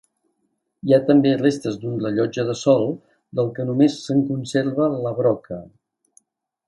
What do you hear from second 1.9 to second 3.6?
rellotge de sol, del